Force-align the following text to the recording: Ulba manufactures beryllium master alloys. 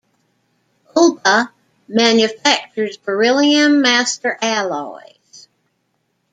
Ulba 0.97 1.51
manufactures 1.87 2.97
beryllium 2.97 3.83
master 3.83 4.35
alloys. 4.41 5.47